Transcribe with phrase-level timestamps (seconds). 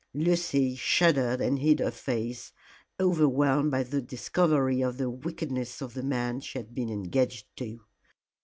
[0.15, 2.53] Lucy shuddered and hid her face,
[2.99, 7.79] overwhelmed by the discovery of the wickedness of the man she had been engaged to.